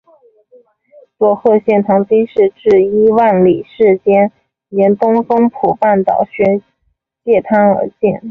[1.19, 4.31] 佐贺县唐津市至伊万里市间
[4.69, 6.63] 沿东松浦半岛玄
[7.23, 8.19] 界滩而建。